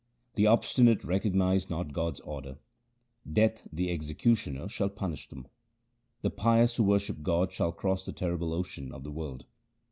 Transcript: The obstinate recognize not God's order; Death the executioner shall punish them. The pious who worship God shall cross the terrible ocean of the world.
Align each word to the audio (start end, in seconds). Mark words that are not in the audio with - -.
The 0.33 0.47
obstinate 0.47 1.03
recognize 1.03 1.69
not 1.69 1.93
God's 1.93 2.21
order; 2.21 2.57
Death 3.31 3.67
the 3.71 3.91
executioner 3.91 4.67
shall 4.67 4.89
punish 4.89 5.27
them. 5.29 5.45
The 6.23 6.31
pious 6.31 6.77
who 6.77 6.83
worship 6.85 7.21
God 7.21 7.51
shall 7.51 7.71
cross 7.71 8.03
the 8.03 8.11
terrible 8.11 8.51
ocean 8.51 8.91
of 8.91 9.03
the 9.03 9.11
world. 9.11 9.45